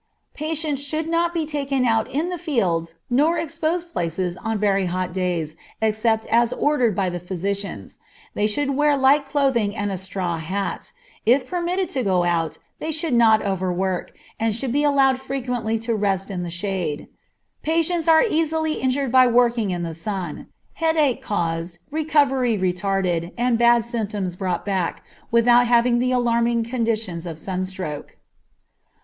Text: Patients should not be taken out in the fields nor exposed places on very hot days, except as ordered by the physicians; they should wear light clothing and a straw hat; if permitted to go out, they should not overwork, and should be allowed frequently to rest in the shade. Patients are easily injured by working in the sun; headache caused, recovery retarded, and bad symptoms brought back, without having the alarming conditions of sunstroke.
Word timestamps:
Patients 0.33 0.81
should 0.83 1.07
not 1.07 1.31
be 1.31 1.45
taken 1.45 1.85
out 1.85 2.09
in 2.09 2.29
the 2.29 2.39
fields 2.39 2.95
nor 3.07 3.37
exposed 3.37 3.93
places 3.93 4.35
on 4.35 4.57
very 4.57 4.87
hot 4.87 5.13
days, 5.13 5.55
except 5.79 6.25
as 6.25 6.51
ordered 6.53 6.95
by 6.95 7.07
the 7.07 7.19
physicians; 7.19 7.99
they 8.33 8.47
should 8.47 8.71
wear 8.71 8.97
light 8.97 9.27
clothing 9.27 9.75
and 9.75 9.91
a 9.91 9.97
straw 9.97 10.39
hat; 10.39 10.91
if 11.23 11.45
permitted 11.45 11.87
to 11.89 12.01
go 12.01 12.23
out, 12.23 12.57
they 12.79 12.89
should 12.89 13.13
not 13.13 13.45
overwork, 13.45 14.11
and 14.39 14.55
should 14.55 14.71
be 14.71 14.83
allowed 14.83 15.19
frequently 15.19 15.77
to 15.77 15.93
rest 15.93 16.31
in 16.31 16.41
the 16.41 16.49
shade. 16.49 17.07
Patients 17.61 18.07
are 18.07 18.23
easily 18.27 18.81
injured 18.81 19.11
by 19.11 19.27
working 19.27 19.69
in 19.69 19.83
the 19.83 19.93
sun; 19.93 20.47
headache 20.73 21.21
caused, 21.21 21.77
recovery 21.91 22.57
retarded, 22.57 23.33
and 23.37 23.59
bad 23.59 23.85
symptoms 23.85 24.35
brought 24.35 24.65
back, 24.65 25.03
without 25.29 25.67
having 25.67 25.99
the 25.99 26.11
alarming 26.11 26.63
conditions 26.63 27.27
of 27.27 27.37
sunstroke. 27.37 28.17